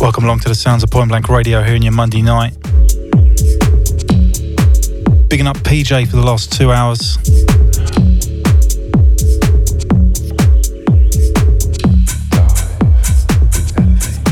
Welcome 0.00 0.24
along 0.24 0.40
to 0.40 0.48
the 0.48 0.54
sounds 0.54 0.82
of 0.82 0.90
Point 0.90 1.10
Blank 1.10 1.28
Radio 1.28 1.62
here 1.62 1.74
in 1.74 1.82
your 1.82 1.92
Monday 1.92 2.22
night. 2.22 2.54
Bigging 5.28 5.46
up 5.46 5.58
PJ 5.58 6.08
for 6.08 6.16
the 6.16 6.22
last 6.24 6.50
two 6.50 6.72
hours. 6.72 7.16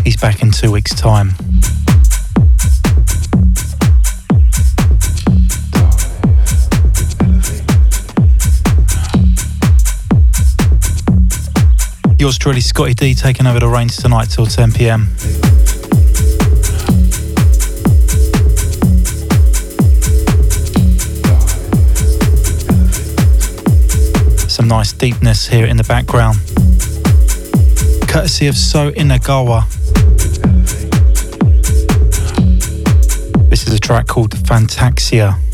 He's 0.05 0.17
back 0.17 0.41
in 0.43 0.53
two 0.53 0.73
weeks' 0.73 0.95
time. 0.95 1.35
Yours 12.19 12.39
truly, 12.39 12.63
Scottie 12.63 12.95
D, 12.95 13.15
taking 13.15 13.47
over 13.47 13.61
the 13.61 13.69
reins 13.69 13.97
tonight 13.99 14.31
till 14.31 14.47
10 14.47 14.73
pm. 14.73 15.09
Some 24.69 24.77
nice 24.77 24.93
deepness 24.93 25.47
here 25.47 25.65
in 25.65 25.79
the 25.79 25.85
background. 25.85 26.37
Courtesy 28.07 28.49
of 28.49 28.55
So 28.55 28.91
Inagawa. 28.91 29.65
This 33.49 33.67
is 33.67 33.73
a 33.73 33.79
track 33.79 34.09
called 34.09 34.33
Fantaxia. 34.33 35.48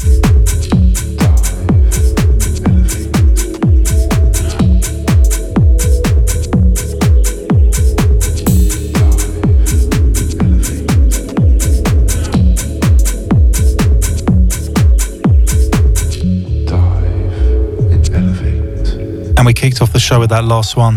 And 19.45 19.49
we 19.49 19.53
kicked 19.53 19.83
off 19.83 19.93
the 19.93 20.01
show 20.01 20.19
with 20.19 20.31
that 20.31 20.47
last 20.47 20.75
one. 20.75 20.97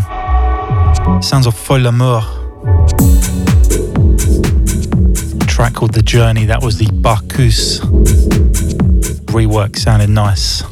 Sounds 1.21 1.47
of 1.47 1.53
Folle 1.53 1.87
Amour. 1.87 2.21
Track 5.47 5.73
called 5.73 5.93
The 5.93 6.01
Journey, 6.01 6.45
that 6.45 6.63
was 6.63 6.77
the 6.77 6.89
Bacchus 6.93 7.81
rework, 9.35 9.75
sounded 9.75 10.09
nice. 10.11 10.63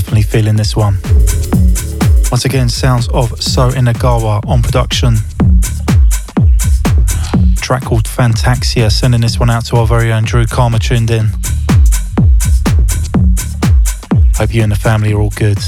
Definitely 0.00 0.22
feeling 0.22 0.56
this 0.56 0.74
one. 0.74 0.98
Once 2.32 2.44
again, 2.44 2.68
sounds 2.68 3.06
of 3.10 3.40
So 3.40 3.70
Inagawa 3.70 4.44
on 4.44 4.60
production. 4.60 5.18
Track 7.58 7.84
called 7.84 8.02
Fantaxia, 8.02 8.90
sending 8.90 9.20
this 9.20 9.38
one 9.38 9.50
out 9.50 9.64
to 9.66 9.76
our 9.76 9.86
very 9.86 10.12
own 10.12 10.24
Drew 10.24 10.46
Karma 10.46 10.80
tuned 10.80 11.12
in. 11.12 11.28
Hope 14.34 14.52
you 14.52 14.64
and 14.64 14.72
the 14.72 14.80
family 14.82 15.12
are 15.12 15.20
all 15.20 15.30
good. 15.30 15.58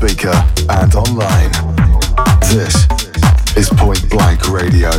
speaker, 0.00 0.32
and 0.70 0.94
online. 0.94 1.52
This 2.48 2.74
is 3.54 3.68
Point 3.68 4.08
Blank 4.08 4.48
Radio. 4.48 4.90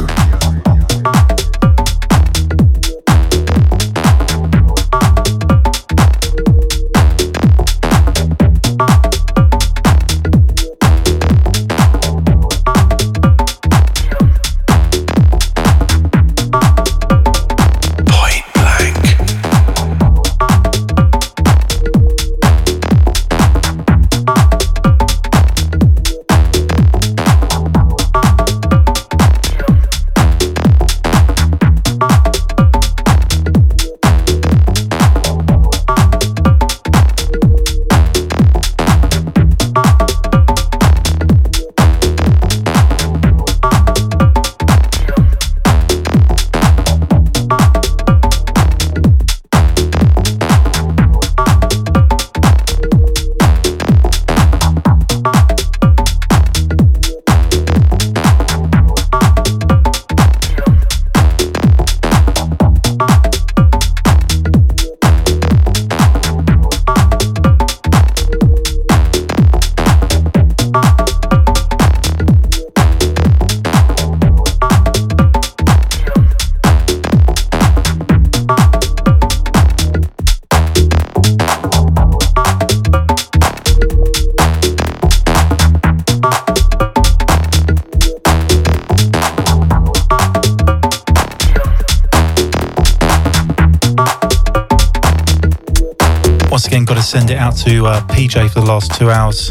Uh, 98.35 98.47
for 98.47 98.61
the 98.61 98.65
last 98.65 98.93
two 98.95 99.09
hours. 99.09 99.49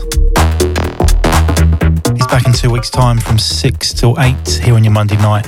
He's 2.14 2.26
back 2.28 2.46
in 2.46 2.52
two 2.52 2.70
weeks' 2.70 2.88
time 2.88 3.18
from 3.18 3.38
6 3.38 3.92
till 3.92 4.18
8 4.18 4.48
here 4.62 4.74
on 4.74 4.84
your 4.84 4.92
Monday 4.92 5.16
night. 5.16 5.46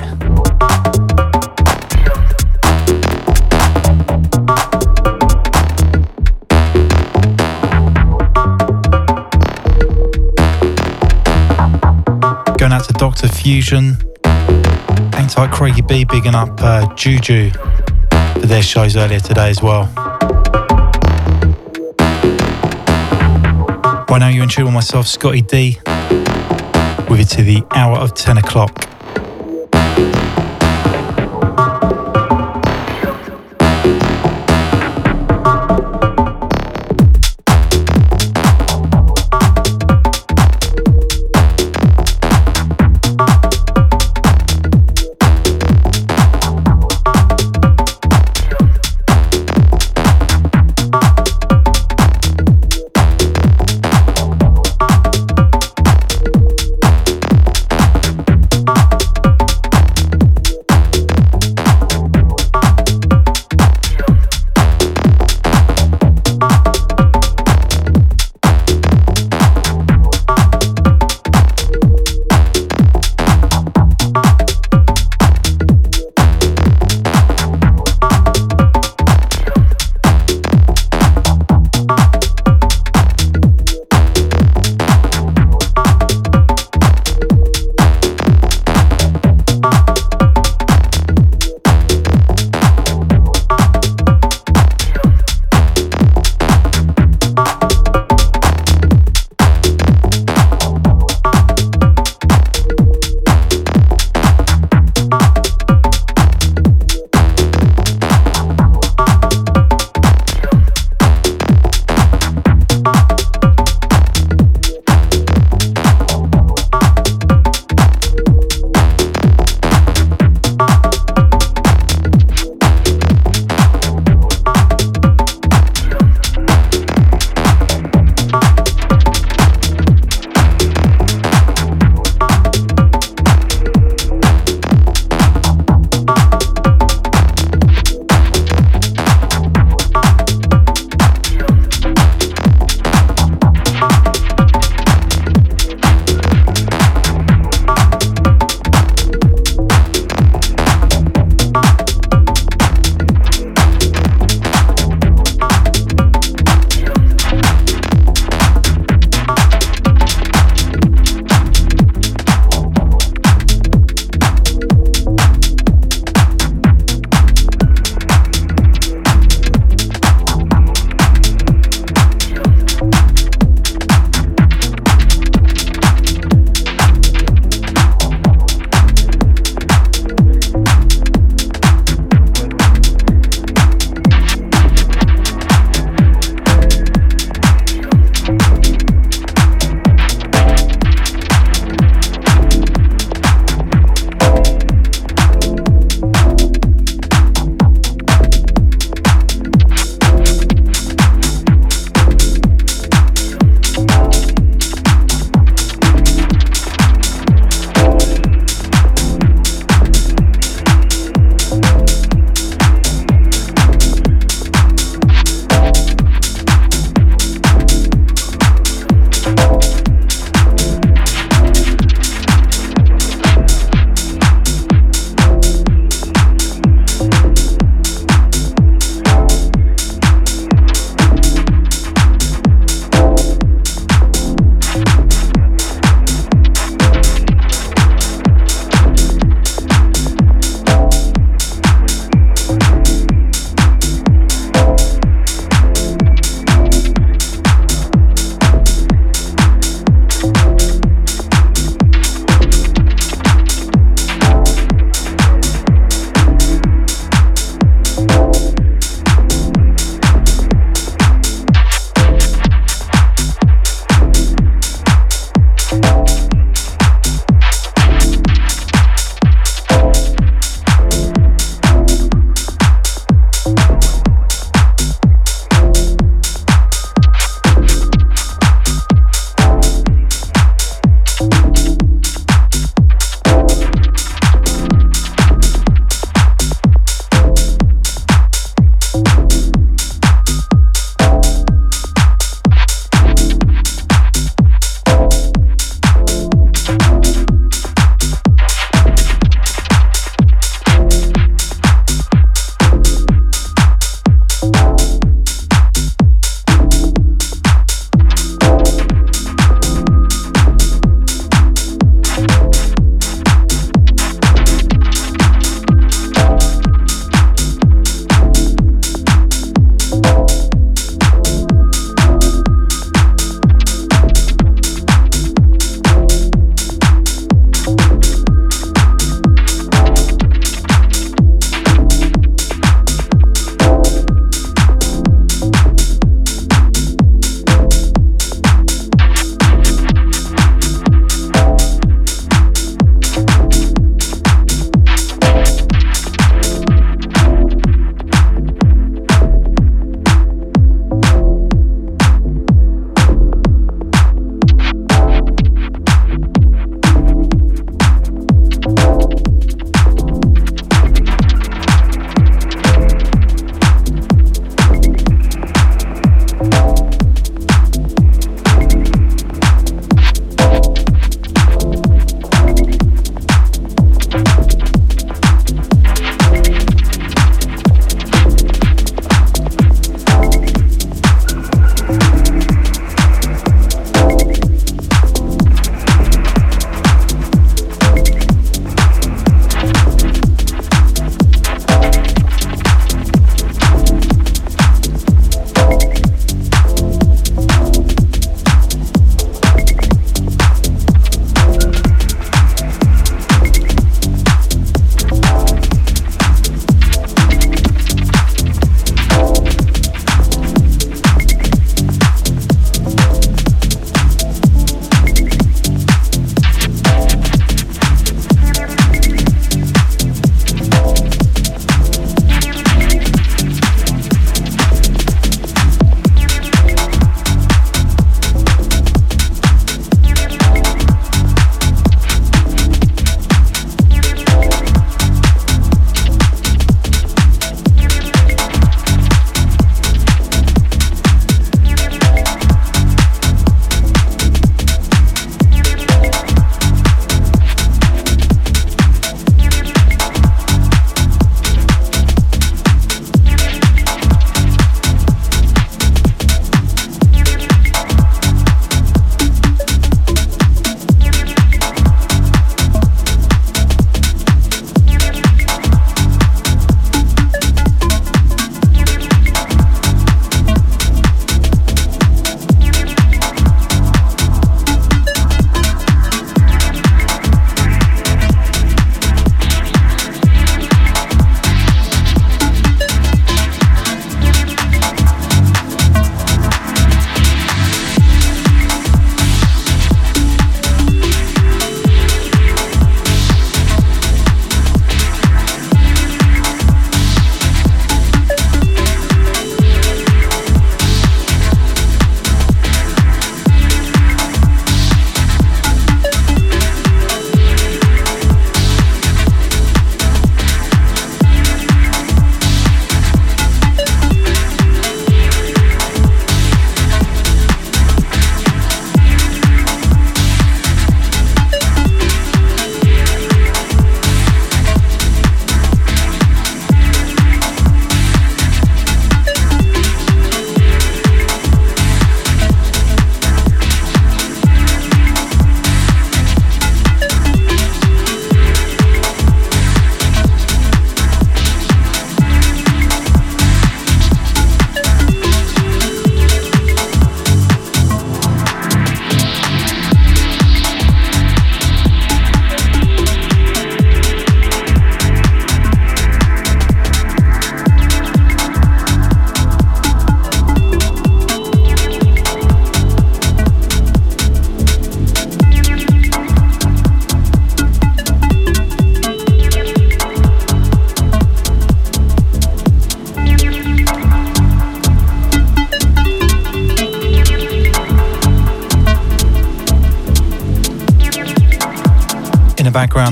Going 12.57 12.71
out 12.71 12.83
to 12.85 12.93
Dr. 12.97 13.27
Fusion. 13.27 13.97
Hang 14.23 15.27
tight, 15.27 15.51
Craigie 15.51 15.81
B, 15.81 16.05
bigging 16.05 16.35
up 16.35 16.51
uh, 16.59 16.93
Juju 16.93 17.49
for 17.49 18.47
their 18.47 18.61
shows 18.61 18.95
earlier 18.95 19.19
today 19.19 19.49
as 19.49 19.61
well. 19.63 20.12
Right 24.13 24.19
now, 24.19 24.27
you're 24.27 24.43
in 24.43 24.49
tune 24.49 24.65
with 24.65 24.75
myself, 24.75 25.07
Scottie 25.07 25.41
D, 25.41 25.79
with 27.09 27.17
you 27.17 27.25
to 27.25 27.41
the 27.41 27.63
hour 27.71 27.97
of 27.97 28.13
10 28.13 28.37
o'clock. 28.37 28.92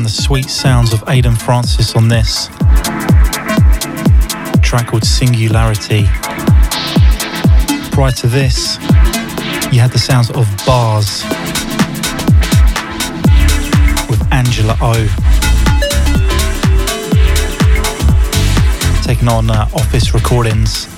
The 0.04 0.10
sweet 0.10 0.50
sounds 0.50 0.94
of 0.94 1.00
Aiden 1.06 1.38
Francis 1.38 1.96
on 1.96 2.08
this 2.08 2.48
track 4.62 4.88
called 4.88 5.04
Singularity. 5.04 6.06
Prior 7.92 8.12
to 8.12 8.28
this, 8.28 8.78
you 9.72 9.80
had 9.80 9.92
the 9.92 10.00
sounds 10.00 10.30
of 10.32 10.46
Bars 10.66 11.24
with 14.10 14.22
Angela 14.32 14.78
O. 14.82 14.94
Taking 19.04 19.28
on 19.28 19.50
uh, 19.50 19.70
Office 19.74 20.14
Recordings. 20.14 20.91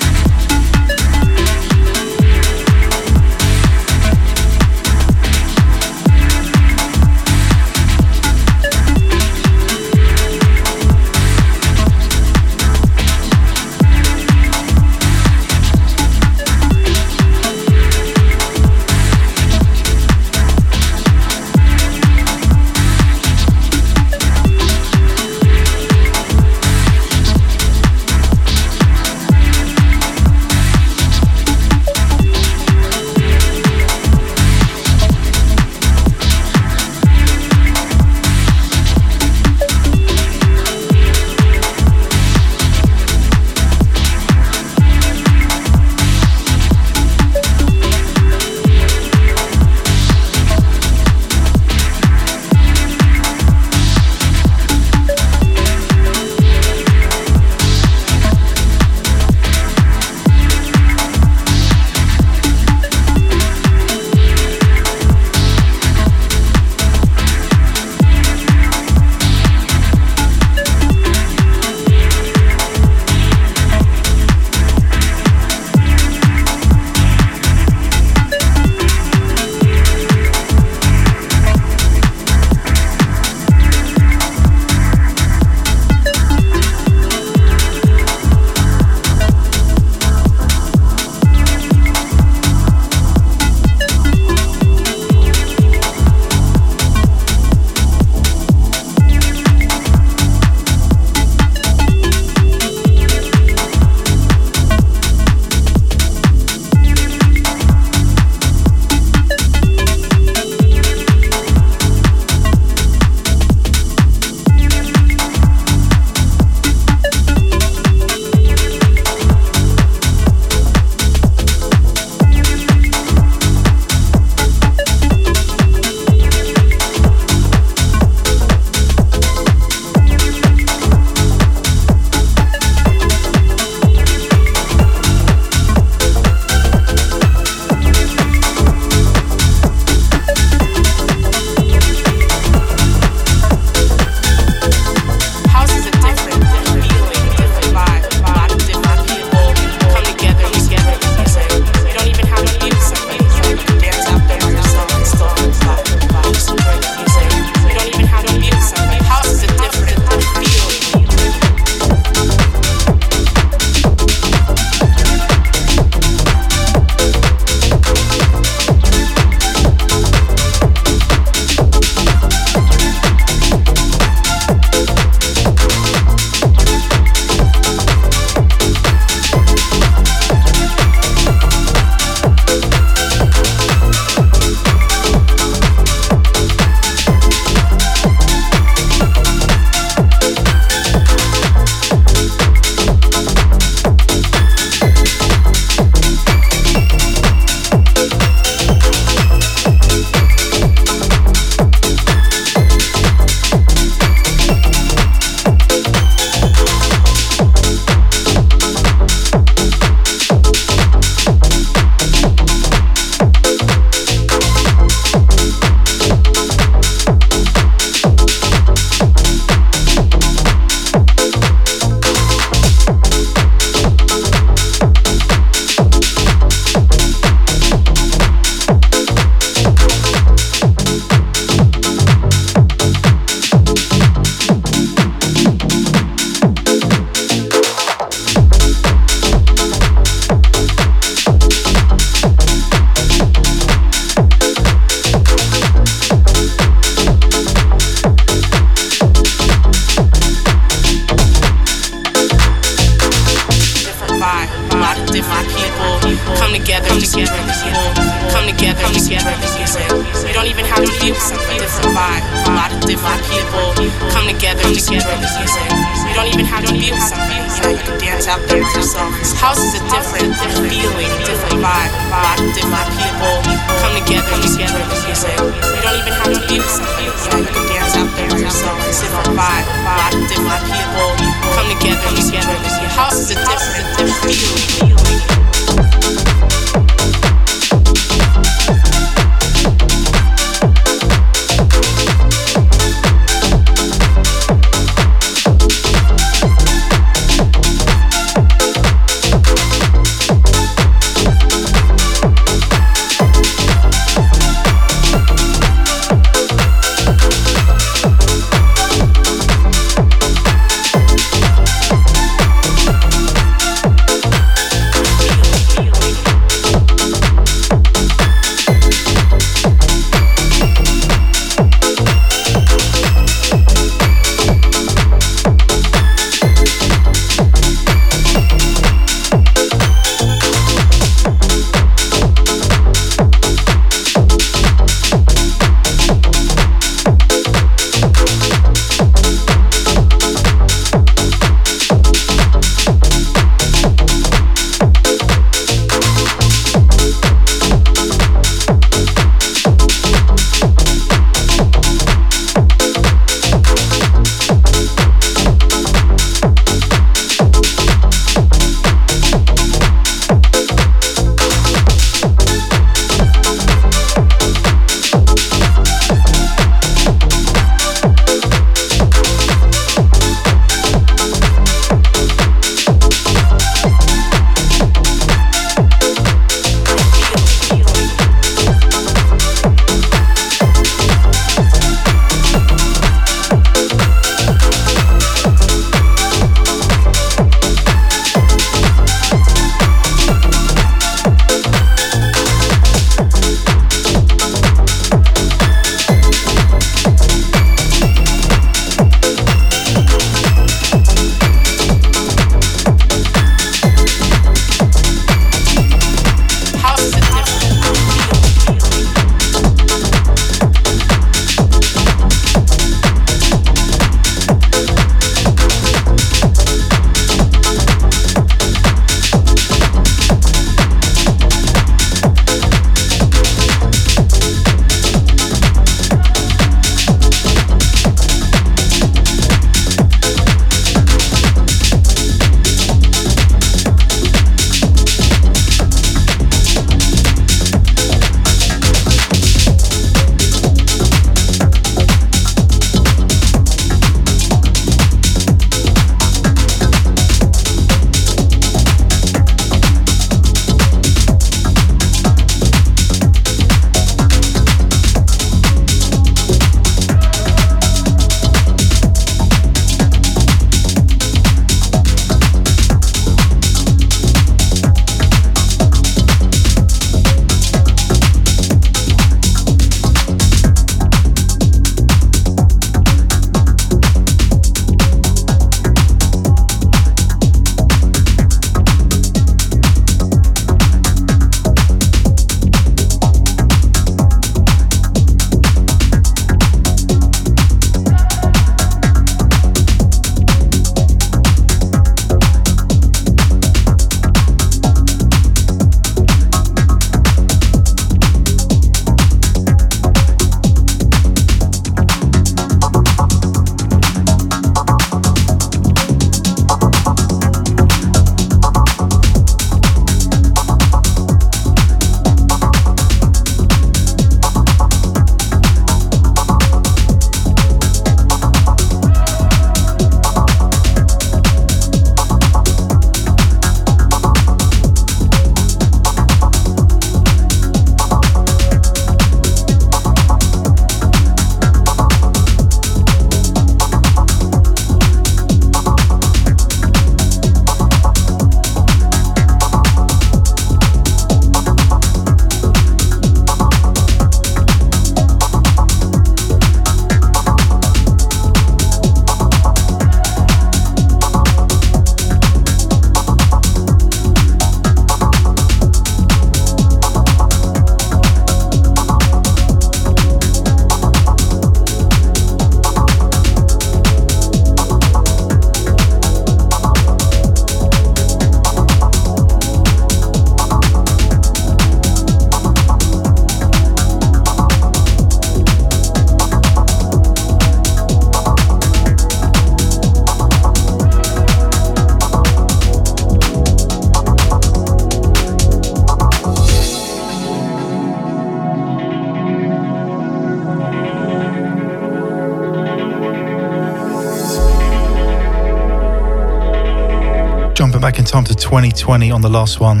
Back 598.04 598.18
in 598.18 598.24
time 598.26 598.44
to 598.44 598.54
2020 598.54 599.30
on 599.30 599.40
the 599.40 599.48
last 599.48 599.80
one. 599.80 600.00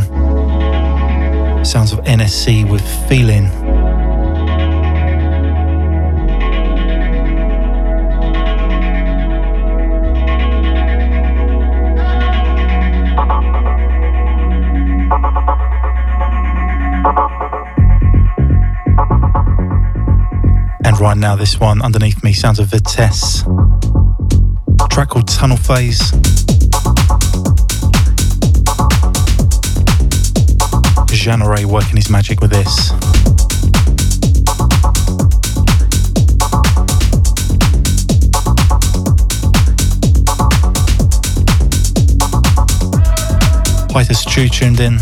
Sounds 1.64 1.90
of 1.90 2.00
NSC 2.00 2.70
with 2.70 2.86
Feeling. 3.08 3.46
And 20.84 21.00
right 21.00 21.16
now, 21.16 21.36
this 21.36 21.58
one 21.58 21.80
underneath 21.80 22.22
me 22.22 22.34
sounds 22.34 22.58
of 22.58 22.66
Vitesse. 22.66 23.44
track 24.90 25.08
called 25.08 25.26
Tunnel 25.26 25.56
Phase. 25.56 26.12
Jeanneret 31.24 31.64
working 31.64 31.96
his 31.96 32.10
magic 32.10 32.42
with 32.42 32.50
this. 32.50 32.90
Pyther 43.90 44.12
Stew 44.12 44.50
tuned 44.50 44.80
in. 44.80 44.96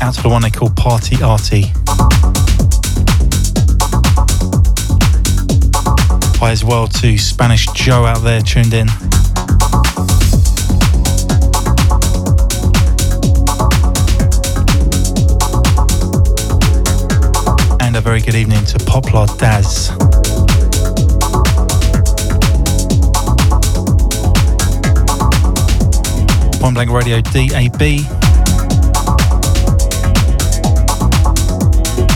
Out 0.00 0.14
to 0.14 0.22
the 0.22 0.28
one 0.30 0.42
they 0.42 0.50
call 0.50 0.70
Party 0.70 1.20
Arty. 1.20 1.72
Hi 6.38 6.52
as 6.52 6.64
well 6.64 6.86
to 6.86 7.18
Spanish 7.18 7.66
Joe 7.74 8.04
out 8.04 8.22
there 8.22 8.42
tuned 8.42 8.74
in. 8.74 8.86
Very 18.20 18.32
good 18.32 18.38
evening 18.38 18.64
to 18.64 18.78
Poplar 18.84 19.26
Daz. 19.38 19.88
Point 26.60 26.74
Blank 26.74 26.90
Radio 26.90 27.20
DAB. 27.20 27.78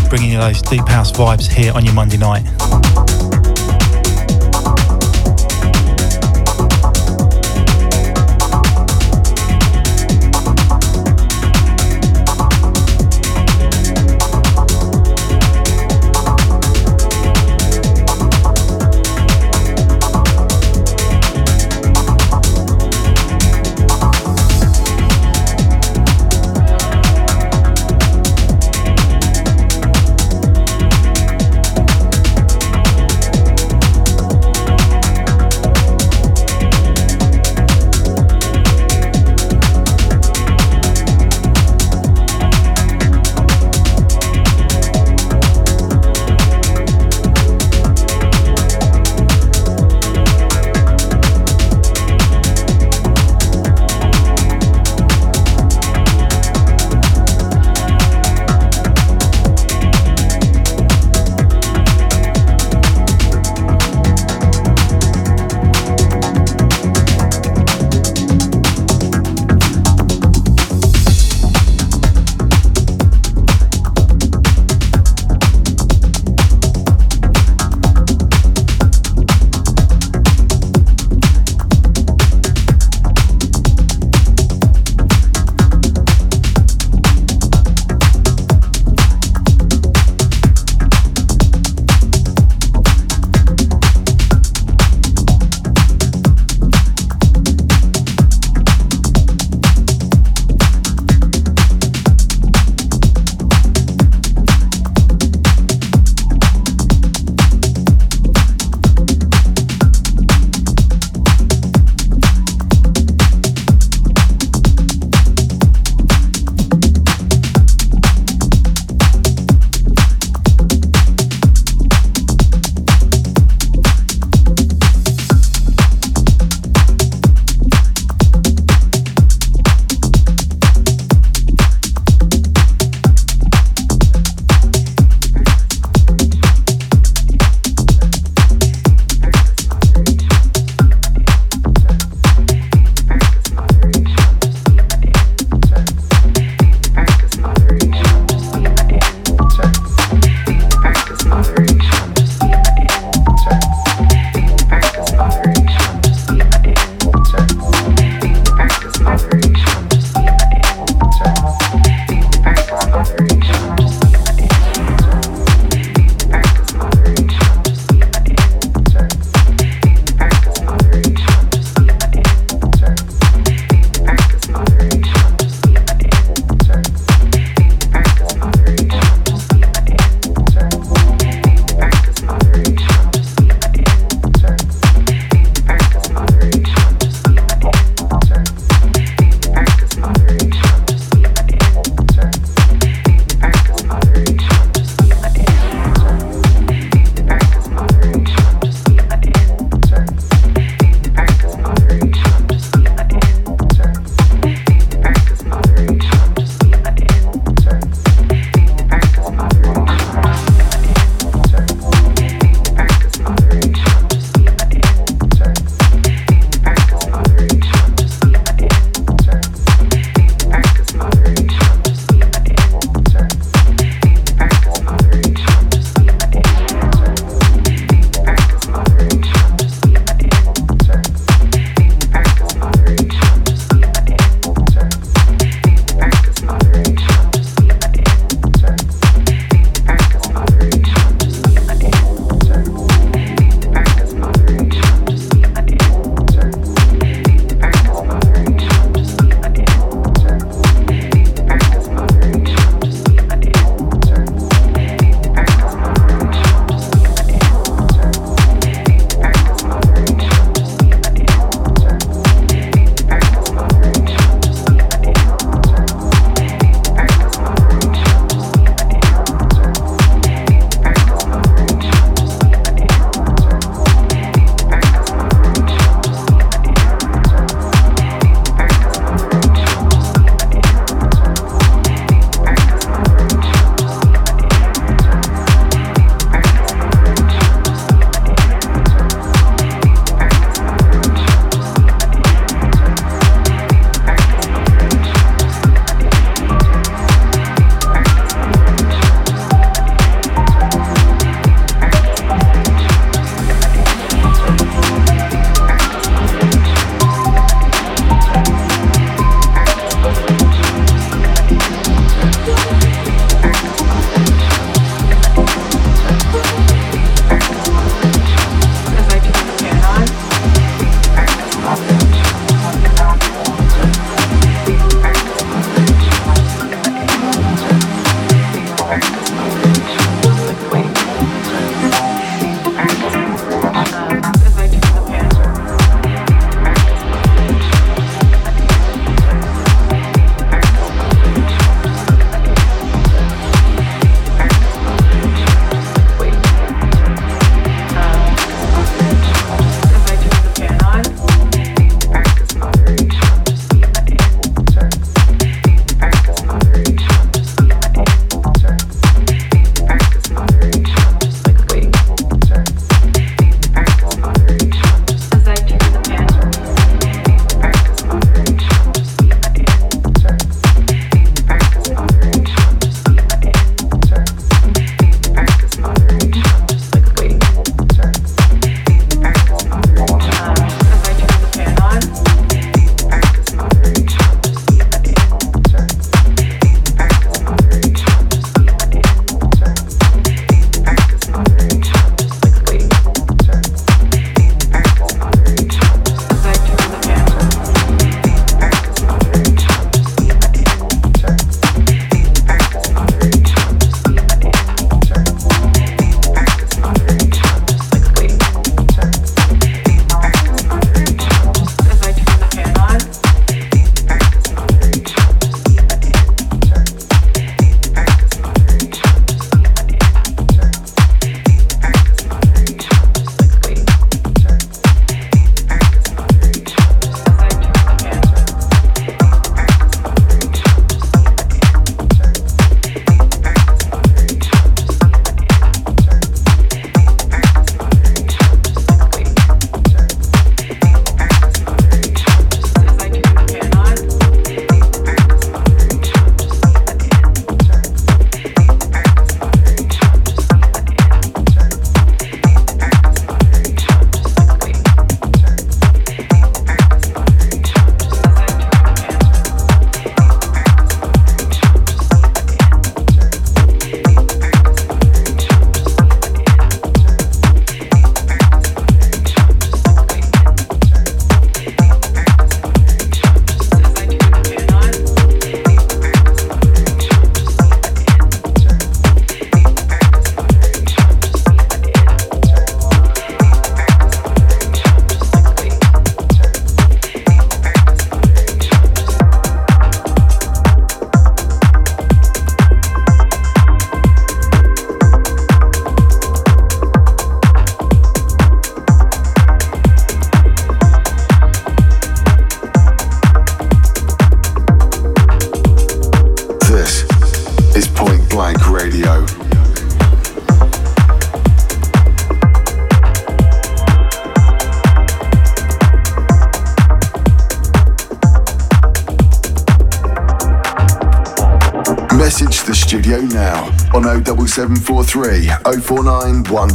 Bringing 0.09 0.32
you 0.32 0.38
those 0.38 0.62
deep 0.62 0.86
house 0.88 1.12
vibes 1.12 1.50
here 1.50 1.72
on 1.72 1.84
your 1.84 1.94
Monday 1.94 2.16
night. 2.16 2.53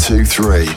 049 0.09 0.25
123 0.25 0.68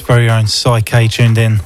very 0.00 0.28
own 0.30 0.46
Psyche 0.46 1.08
tuned 1.08 1.38
in. 1.38 1.56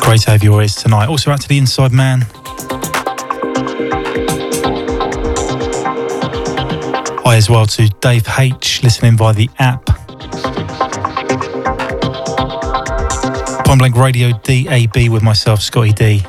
Great 0.00 0.20
to 0.22 0.30
have 0.30 0.42
you 0.42 0.52
always 0.52 0.74
tonight. 0.74 1.08
Also 1.08 1.30
out 1.30 1.40
to 1.40 1.48
the 1.48 1.58
Inside 1.58 1.92
Man. 1.92 2.26
Hi 7.24 7.36
as 7.36 7.50
well 7.50 7.66
to 7.66 7.88
Dave 8.00 8.26
H 8.38 8.82
listening 8.82 9.16
via 9.16 9.34
the 9.34 9.50
app. 9.58 9.86
Point 13.66 13.78
Blank 13.80 13.96
Radio 13.96 14.30
DAB 14.44 15.10
with 15.10 15.22
myself, 15.22 15.60
Scottie 15.60 15.92
D. 15.92 16.22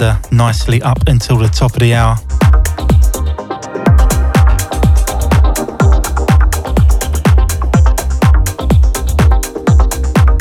we 0.00 0.06
uh, 0.06 0.18
nicely 0.30 0.82
up 0.82 0.98
until 1.06 1.38
the 1.38 1.48
top 1.48 1.72
of 1.72 1.78
the 1.78 1.94
hour. 1.94 2.16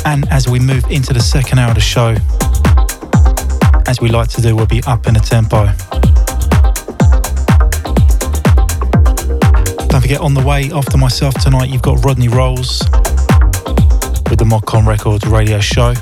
And 0.06 0.28
as 0.32 0.48
we 0.48 0.60
move 0.60 0.84
into 0.90 1.14
the 1.14 1.20
second 1.20 1.60
hour 1.60 1.70
of 1.70 1.76
the 1.76 1.82
show, 1.82 2.16
as 3.88 4.02
we 4.02 4.10
like 4.10 4.30
to 4.30 4.42
do, 4.42 4.56
we'll 4.56 4.66
be 4.66 4.82
up 4.88 5.08
in 5.08 5.16
a 5.16 5.20
tempo. 5.20 5.66
Don't 9.88 10.02
forget, 10.02 10.20
on 10.22 10.34
the 10.34 10.44
way 10.46 10.72
after 10.72 10.98
myself 10.98 11.36
tonight, 11.36 11.70
you've 11.70 11.82
got 11.82 12.04
Rodney 12.04 12.28
Rolls 12.28 12.80
with 14.30 14.40
the 14.40 14.46
Modcon 14.46 14.88
Records 14.88 15.26
radio 15.28 15.60
show. 15.60 15.94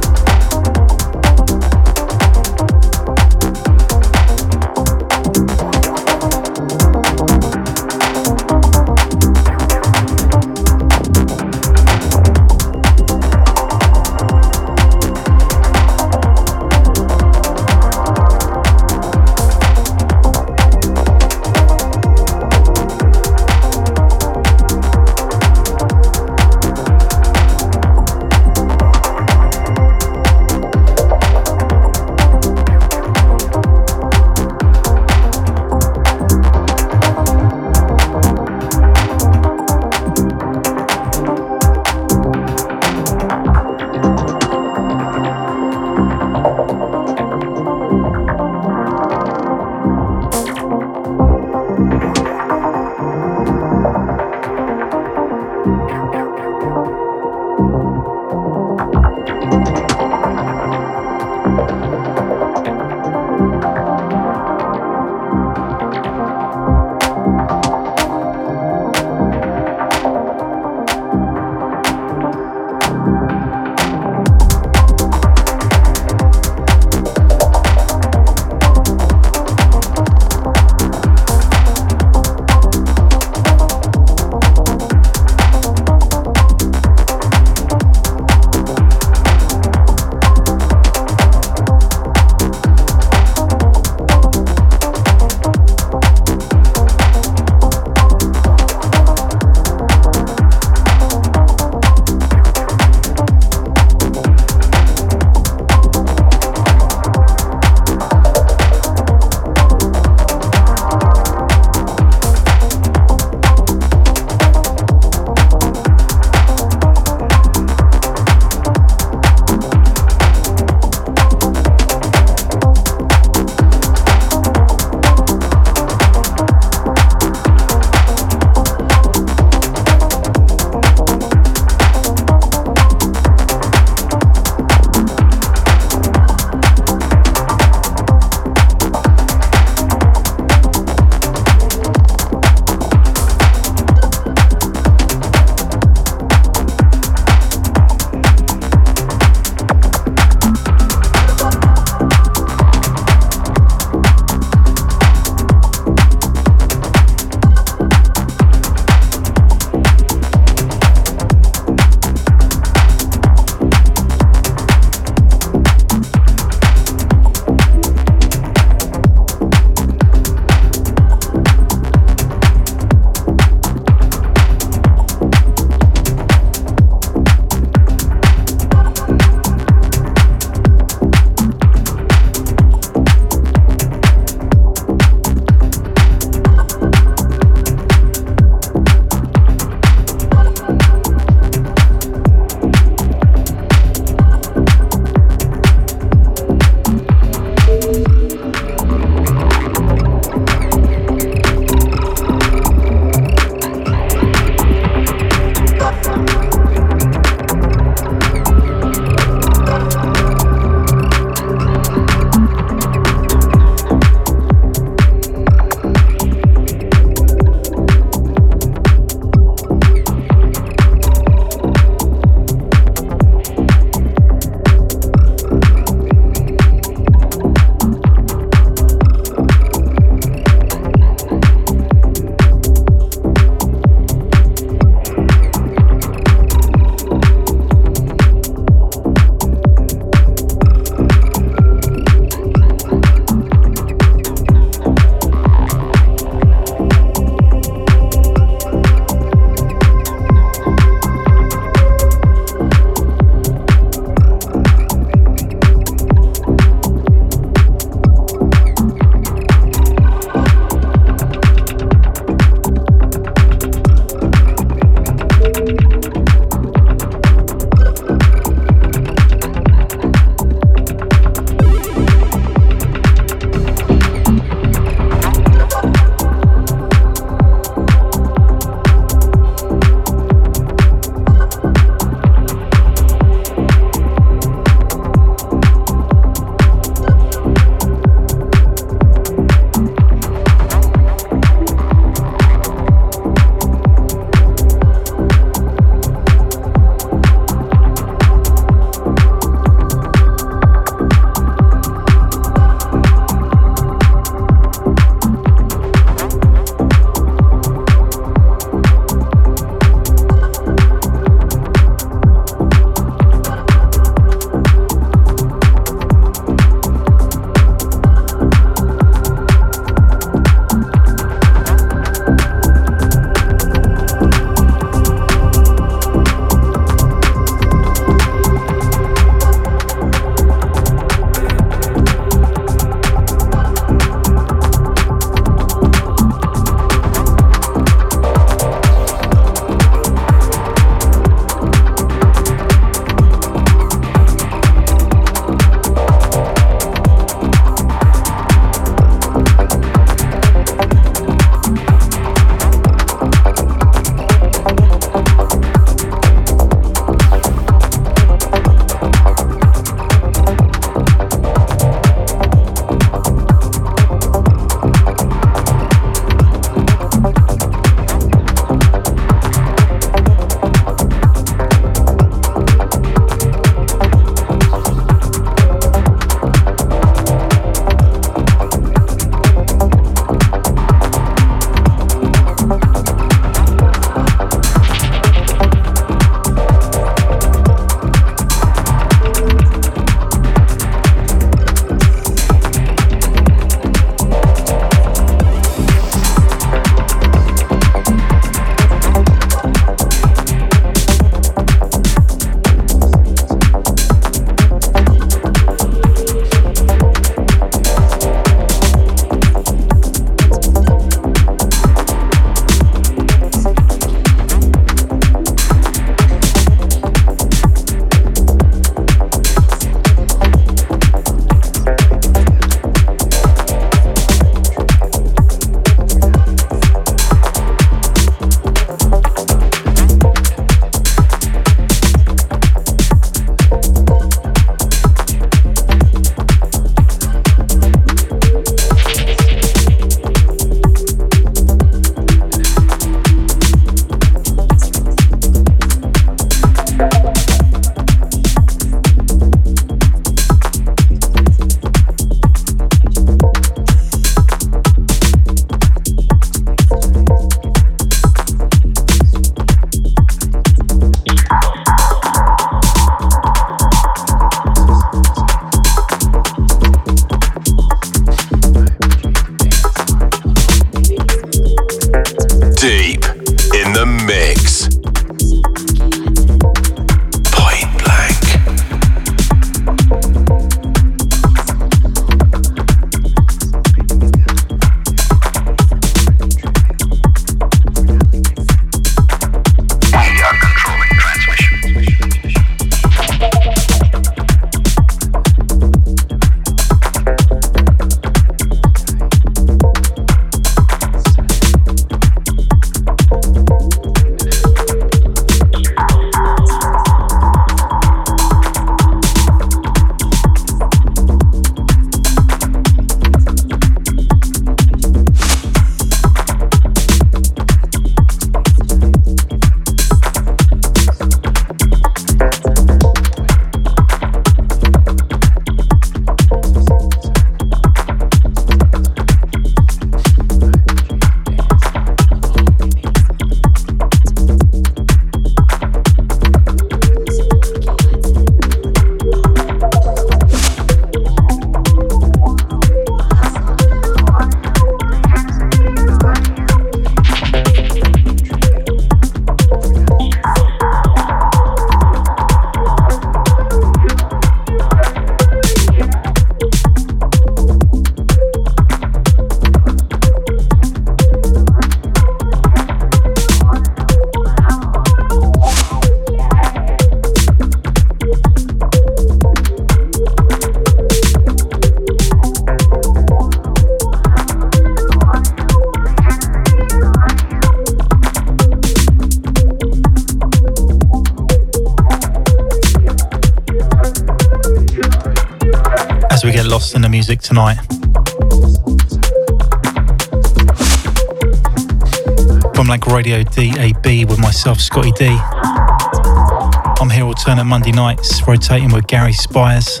Monday 597.84 598.00
nights, 598.00 598.48
rotating 598.48 598.90
with 598.92 599.06
Gary 599.08 599.34
Spires. 599.34 600.00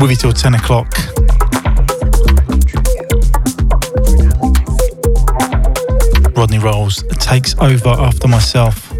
With 0.00 0.10
you 0.10 0.16
till 0.16 0.32
10 0.32 0.54
o'clock. 0.54 0.92
Rodney 6.36 6.58
Rolls 6.58 7.04
takes 7.20 7.54
over 7.60 7.90
after 7.90 8.26
myself 8.26 8.90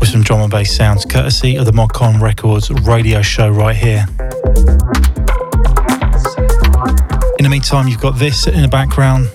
with 0.00 0.08
some 0.08 0.24
drum 0.24 0.40
and 0.40 0.50
bass 0.50 0.76
sounds 0.76 1.04
courtesy 1.04 1.54
of 1.54 1.64
the 1.64 1.72
Modcon 1.72 2.20
Records 2.20 2.72
radio 2.72 3.22
show 3.22 3.50
right 3.50 3.76
here. 3.76 4.08
In 7.38 7.42
the 7.42 7.50
meantime, 7.50 7.86
you've 7.86 8.00
got 8.00 8.18
this 8.18 8.46
in 8.46 8.62
the 8.62 8.68
background 8.68 9.28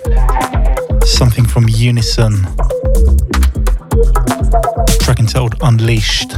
something 1.05 1.45
from 1.45 1.67
Unison, 1.69 2.33
track 4.99 5.19
entitled 5.19 5.53
Unleashed. 5.61 6.33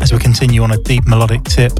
As 0.00 0.12
we 0.12 0.18
continue 0.20 0.62
on 0.62 0.70
a 0.70 0.76
deep 0.84 1.08
melodic 1.08 1.42
tip. 1.42 1.72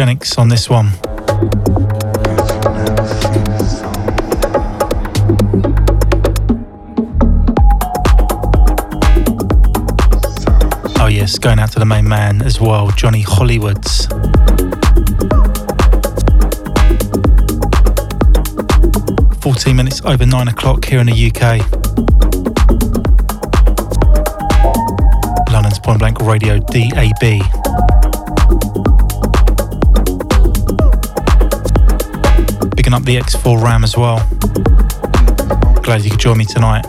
On 0.00 0.48
this 0.48 0.70
one. 0.70 0.92
Oh 10.98 11.06
yes, 11.10 11.36
going 11.38 11.58
out 11.58 11.72
to 11.72 11.78
the 11.78 11.84
main 11.84 12.08
man 12.08 12.40
as 12.40 12.58
well, 12.58 12.90
Johnny 12.92 13.22
Hollywoods. 13.22 14.08
Fourteen 19.42 19.76
minutes 19.76 20.00
over 20.06 20.24
nine 20.24 20.48
o'clock 20.48 20.82
here 20.86 21.00
in 21.00 21.08
the 21.08 21.26
UK. 21.30 21.60
London's 25.52 25.78
Point 25.78 25.98
Blank 25.98 26.20
Radio 26.22 26.58
DAB. 26.58 27.59
Picking 32.90 33.02
up 33.02 33.06
the 33.06 33.18
X4 33.18 33.62
RAM 33.62 33.84
as 33.84 33.96
well. 33.96 34.18
Glad 35.84 36.02
you 36.02 36.10
could 36.10 36.18
join 36.18 36.38
me 36.38 36.44
tonight. 36.44 36.84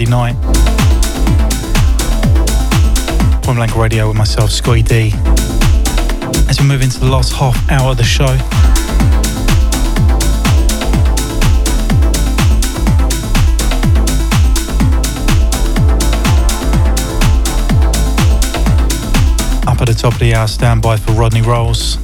On 0.00 0.08
night. 0.08 0.34
Point 3.42 3.56
Blank 3.58 3.76
Radio 3.76 4.08
with 4.08 4.16
myself, 4.16 4.50
Scottie 4.50 4.82
D. 4.82 5.12
As 6.48 6.58
we 6.58 6.66
move 6.66 6.80
into 6.80 6.98
the 7.00 7.08
last 7.10 7.34
half 7.34 7.70
hour 7.70 7.90
of 7.90 7.98
the 7.98 8.02
show. 8.02 8.24
Up 19.66 19.80
at 19.82 19.86
the 19.86 19.94
top 19.94 20.14
of 20.14 20.18
the 20.18 20.34
hour, 20.34 20.48
standby 20.48 20.96
for 20.96 21.12
Rodney 21.12 21.42
Rolls. 21.42 21.98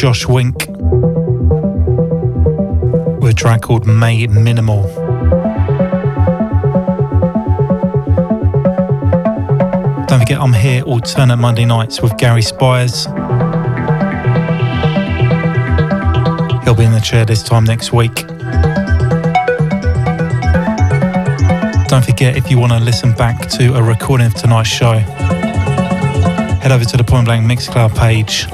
Josh 0.00 0.26
Wink 0.26 0.66
with 3.20 3.32
a 3.32 3.34
track 3.36 3.60
called 3.60 3.86
May 3.86 4.26
Minimal. 4.26 4.84
Don't 10.06 10.20
forget, 10.20 10.40
I'm 10.40 10.54
here 10.54 10.82
alternate 10.84 11.36
Monday 11.36 11.66
nights 11.66 12.00
with 12.00 12.16
Gary 12.16 12.40
Spires. 12.40 13.04
He'll 16.64 16.74
be 16.74 16.84
in 16.84 16.92
the 16.92 17.02
chair 17.04 17.26
this 17.26 17.42
time 17.42 17.64
next 17.64 17.92
week. 17.92 18.26
Don't 21.88 22.06
forget, 22.06 22.38
if 22.38 22.50
you 22.50 22.58
want 22.58 22.72
to 22.72 22.80
listen 22.80 23.12
back 23.12 23.50
to 23.50 23.74
a 23.74 23.82
recording 23.82 24.28
of 24.28 24.34
tonight's 24.34 24.70
show, 24.70 24.94
head 26.60 26.72
over 26.72 26.86
to 26.86 26.96
the 26.96 27.04
Point 27.04 27.26
Blank 27.26 27.44
Mixcloud 27.44 27.94
page 27.94 28.46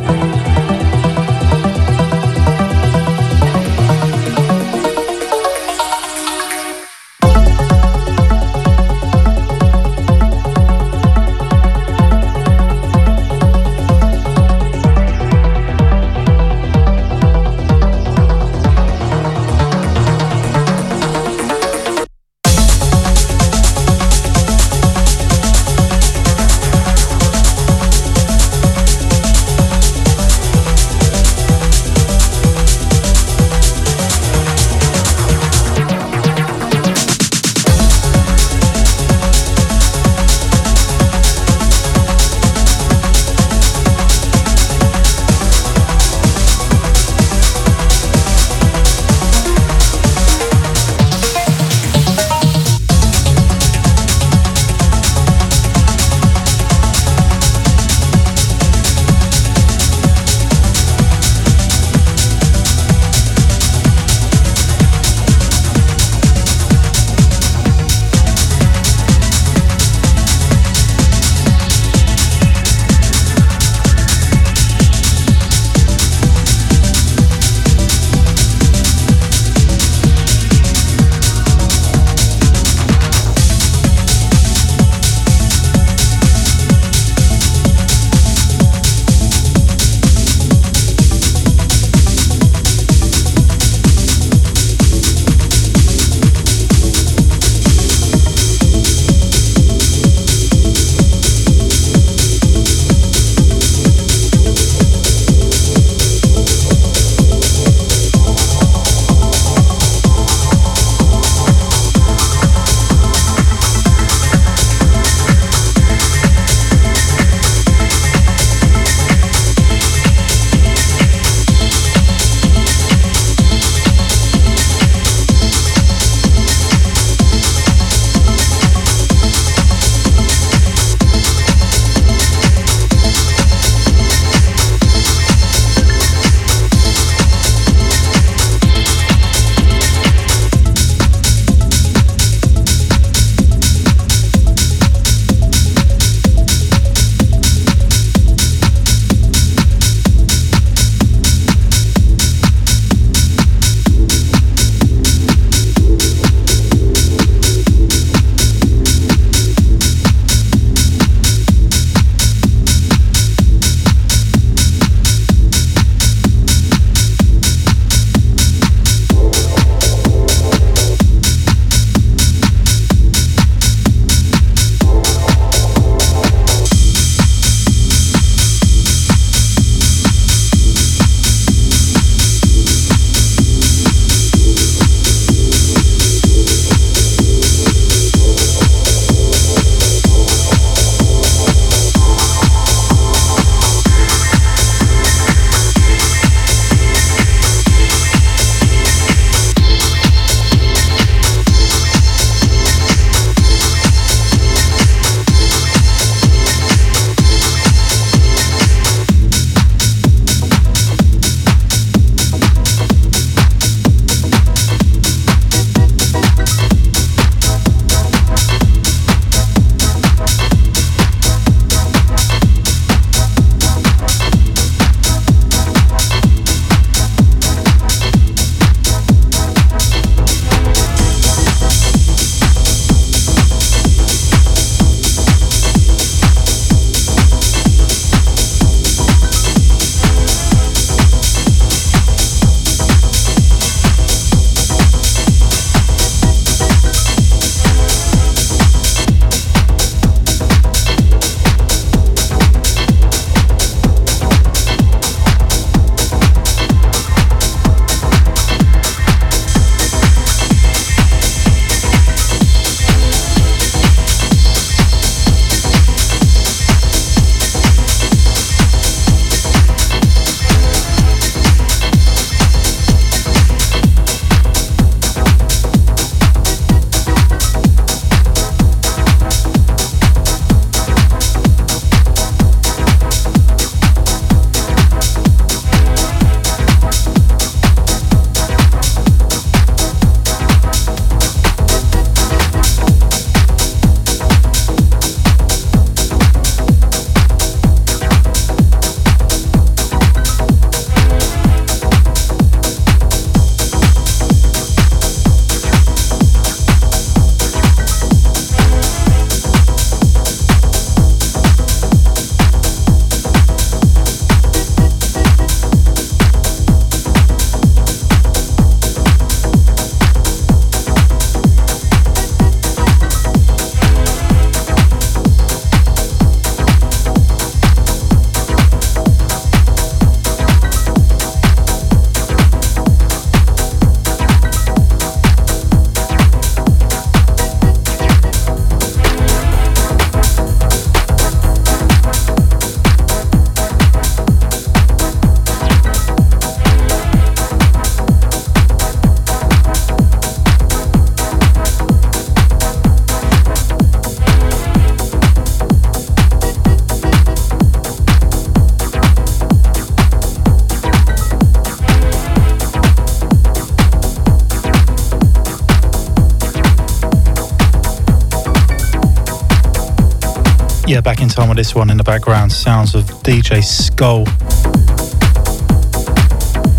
time 371.37 371.49
with 371.49 371.59
this 371.59 371.75
one 371.75 371.91
in 371.91 371.99
the 371.99 372.03
background. 372.03 372.51
Sounds 372.51 372.95
of 372.95 373.05
DJ 373.23 373.63
Skull 373.63 374.21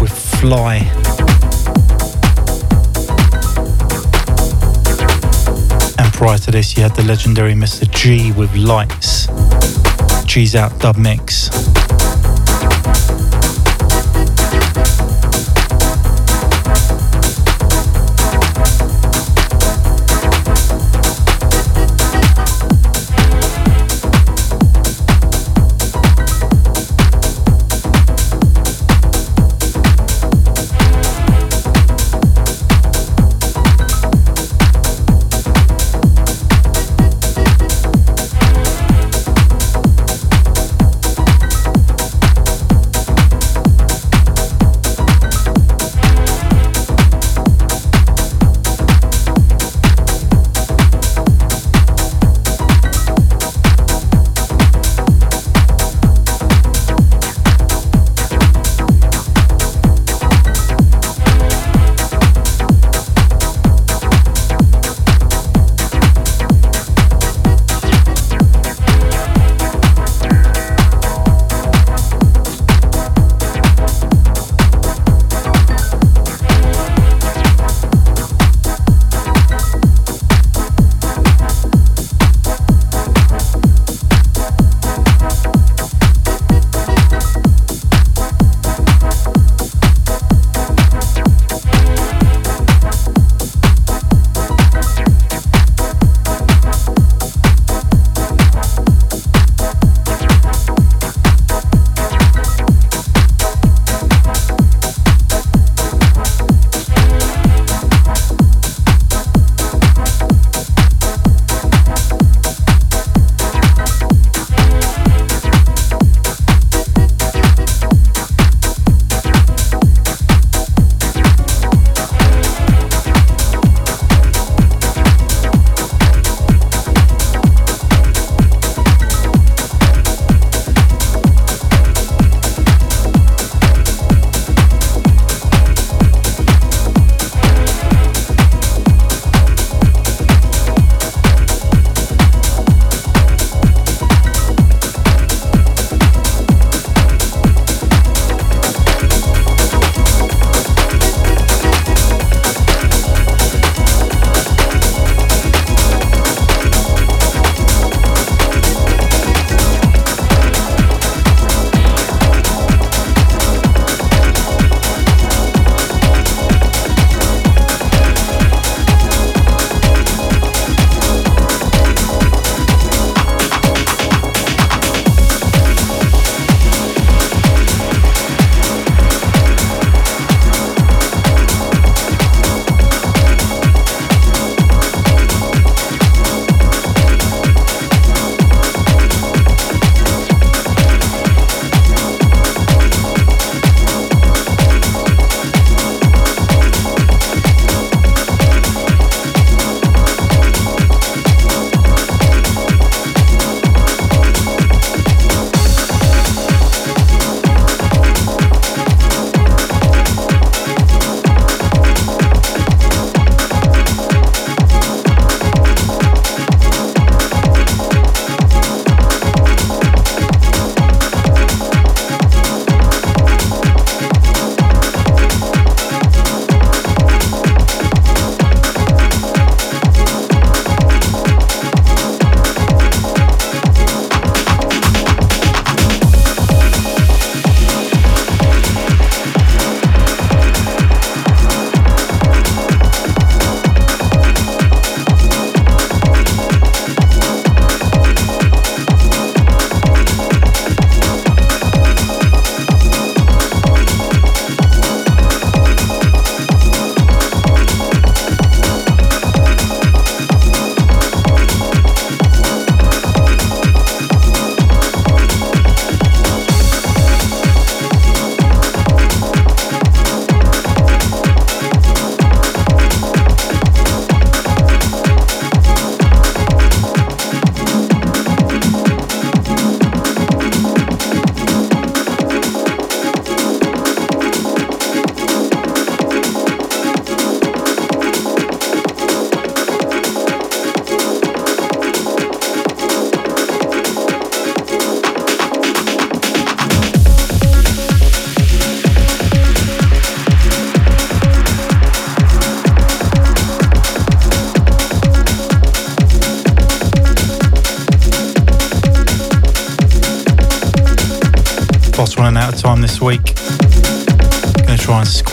with 0.01 0.11
Fly. 0.39 0.77
And 5.99 6.13
prior 6.13 6.39
to 6.39 6.49
this, 6.49 6.75
you 6.75 6.81
had 6.81 6.95
the 6.95 7.03
legendary 7.03 7.53
Mr. 7.53 7.87
G 7.91 8.31
with 8.31 8.51
Lights. 8.55 9.27
G's 10.25 10.55
out 10.55 10.79
dub 10.79 10.97
mix. 10.97 11.66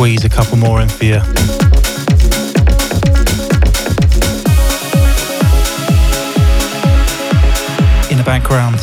Squeeze 0.04 0.24
a 0.26 0.28
couple 0.28 0.58
more 0.58 0.82
in 0.82 0.88
for 0.90 1.06
you. 1.06 1.14
In 8.10 8.18
the 8.18 8.24
background, 8.26 8.74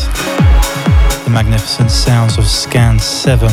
the 1.24 1.30
magnificent 1.30 1.92
sounds 1.92 2.40
of 2.40 2.48
Scan 2.48 2.98
7 2.98 3.50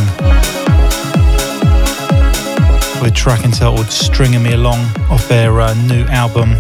with 3.02 3.12
a 3.12 3.14
track 3.14 3.44
entitled 3.44 3.90
Stringing 3.90 4.42
Me 4.42 4.54
Along 4.54 4.80
off 5.10 5.28
their 5.28 5.60
uh, 5.60 5.74
new 5.74 6.04
album 6.04 6.54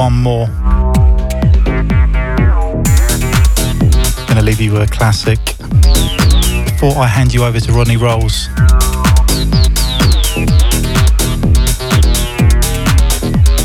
one 0.00 0.14
more. 0.14 0.46
Gonna 4.26 4.40
leave 4.40 4.58
you 4.58 4.72
with 4.72 4.80
a 4.80 4.88
classic. 4.90 5.38
Before 6.64 6.96
I 6.96 7.06
hand 7.06 7.34
you 7.34 7.44
over 7.44 7.60
to 7.60 7.72
Rodney 7.72 7.98
Rolls. 7.98 8.48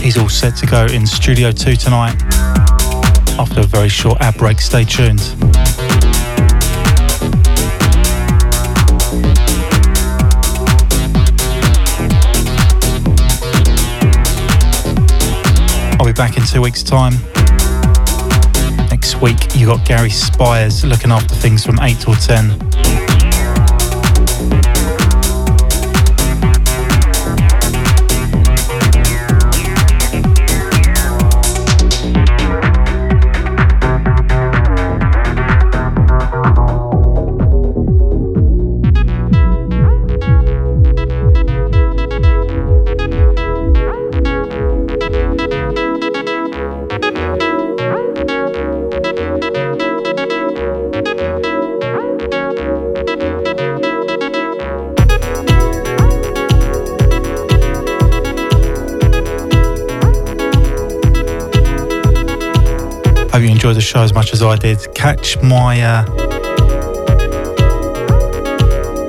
He's 0.04 0.18
all 0.18 0.28
set 0.28 0.58
to 0.58 0.66
go 0.66 0.86
in 0.88 1.08
Studio 1.08 1.54
2 1.54 1.78
tonight. 1.78 2.22
After 3.40 3.62
a 3.62 3.64
very 3.64 3.88
short 3.88 4.20
ad 4.20 4.38
break, 4.38 4.60
stay 4.60 4.84
tuned. 4.84 5.22
I'll 16.06 16.14
be 16.14 16.18
back 16.18 16.38
in 16.38 16.44
two 16.44 16.62
weeks' 16.62 16.84
time. 16.84 17.14
Next 18.92 19.20
week, 19.24 19.56
you 19.56 19.66
got 19.66 19.84
Gary 19.88 20.12
Spires 20.12 20.86
looking 20.86 21.12
after 21.12 21.34
things 21.34 21.66
from 21.66 21.80
8 21.80 22.00
till 22.00 22.14
10. 22.14 22.65
Enjoyed 63.66 63.78
the 63.78 63.82
show 63.82 64.02
as 64.02 64.14
much 64.14 64.32
as 64.32 64.44
I 64.44 64.56
did, 64.58 64.78
catch 64.94 65.42
my 65.42 65.82
uh, 65.82 66.06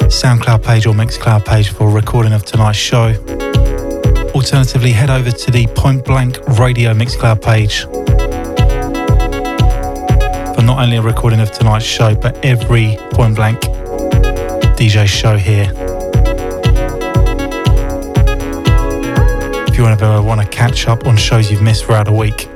SoundCloud 0.09 0.65
page 0.65 0.87
or 0.87 0.95
Mixcloud 0.95 1.45
page 1.45 1.69
for 1.69 1.91
a 1.91 1.93
recording 1.93 2.33
of 2.33 2.43
tonight's 2.43 2.79
show. 2.79 3.09
Alternatively, 4.35 4.93
head 4.93 5.11
over 5.11 5.31
to 5.31 5.51
the 5.51 5.67
Point 5.75 6.07
Blank 6.07 6.39
Radio 6.59 6.95
Mixcloud 6.95 7.43
page 7.43 7.83
for 10.55 10.63
not 10.63 10.83
only 10.83 10.97
a 10.97 11.03
recording 11.03 11.41
of 11.41 11.51
tonight's 11.51 11.85
show, 11.85 12.15
but 12.15 12.43
every 12.43 12.97
Point 13.11 13.37
Blank 13.37 13.61
DJ 14.79 15.07
show 15.07 15.37
here. 15.37 15.71
If 19.69 19.77
you 19.77 19.85
ever 19.85 20.23
want 20.23 20.41
to 20.41 20.49
catch 20.49 20.89
up 20.89 21.07
on 21.07 21.19
shows 21.19 21.51
you've 21.51 21.61
missed 21.61 21.85
throughout 21.85 22.09
a 22.09 22.13
week, 22.13 22.49